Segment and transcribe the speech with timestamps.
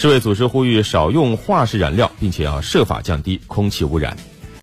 [0.00, 4.16] 世卫组织呼吁少用化石燃料并且要设法降低空气污染。